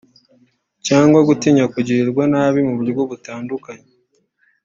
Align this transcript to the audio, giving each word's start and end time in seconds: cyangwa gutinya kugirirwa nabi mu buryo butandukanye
cyangwa 0.87 1.19
gutinya 1.27 1.65
kugirirwa 1.73 2.23
nabi 2.33 2.59
mu 2.67 2.73
buryo 2.77 3.01
butandukanye 3.11 3.89